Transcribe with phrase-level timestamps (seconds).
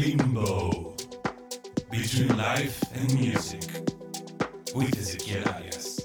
[0.00, 0.94] limbo
[1.90, 3.62] between life and music
[4.74, 5.99] with Ezequiel Arias.